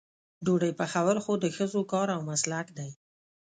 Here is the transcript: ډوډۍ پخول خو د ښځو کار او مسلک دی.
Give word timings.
ډوډۍ 0.45 0.71
پخول 0.79 1.17
خو 1.23 1.33
د 1.43 1.45
ښځو 1.55 1.81
کار 1.91 2.07
او 2.15 2.21
مسلک 2.29 2.67
دی. 2.77 2.89